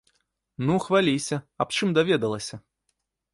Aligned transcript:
Ну 0.69 0.77
хваліся, 0.85 1.39
аб 1.67 1.77
чым 1.77 1.93
даведалася? 1.99 2.61